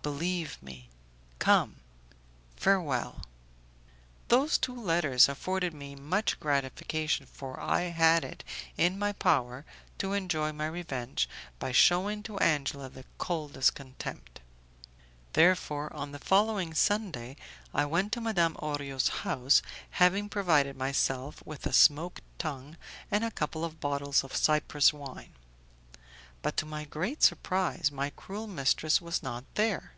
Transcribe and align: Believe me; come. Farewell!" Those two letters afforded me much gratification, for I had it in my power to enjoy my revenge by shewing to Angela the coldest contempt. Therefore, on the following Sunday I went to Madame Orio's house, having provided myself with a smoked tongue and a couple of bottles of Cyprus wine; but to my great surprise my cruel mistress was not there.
Believe 0.00 0.56
me; 0.62 0.88
come. 1.38 1.76
Farewell!" 2.56 3.24
Those 4.28 4.56
two 4.56 4.74
letters 4.74 5.28
afforded 5.28 5.74
me 5.74 5.96
much 5.96 6.40
gratification, 6.40 7.26
for 7.26 7.60
I 7.60 7.82
had 7.90 8.24
it 8.24 8.42
in 8.78 8.98
my 8.98 9.12
power 9.12 9.66
to 9.98 10.14
enjoy 10.14 10.50
my 10.52 10.66
revenge 10.66 11.28
by 11.58 11.72
shewing 11.72 12.22
to 12.22 12.38
Angela 12.38 12.88
the 12.88 13.04
coldest 13.18 13.74
contempt. 13.74 14.40
Therefore, 15.34 15.92
on 15.92 16.12
the 16.12 16.18
following 16.18 16.72
Sunday 16.72 17.36
I 17.74 17.84
went 17.84 18.10
to 18.12 18.22
Madame 18.22 18.56
Orio's 18.60 19.08
house, 19.08 19.60
having 19.90 20.30
provided 20.30 20.74
myself 20.74 21.44
with 21.44 21.66
a 21.66 21.72
smoked 21.72 22.22
tongue 22.38 22.78
and 23.10 23.24
a 23.24 23.30
couple 23.30 23.62
of 23.62 23.78
bottles 23.80 24.24
of 24.24 24.34
Cyprus 24.34 24.90
wine; 24.90 25.34
but 26.40 26.56
to 26.56 26.64
my 26.64 26.86
great 26.86 27.22
surprise 27.22 27.92
my 27.92 28.08
cruel 28.10 28.46
mistress 28.46 29.02
was 29.02 29.22
not 29.22 29.44
there. 29.54 29.92